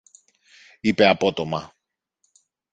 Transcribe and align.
είπε 0.79 1.07
απότομα. 1.07 1.75